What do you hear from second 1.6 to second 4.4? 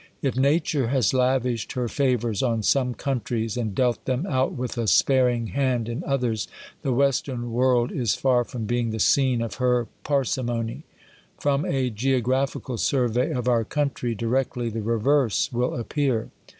her favours on some countries, and dealt them